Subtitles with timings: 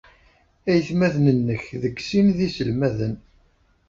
[0.71, 3.15] Aytmaten-nnek deg sin d iselmaden.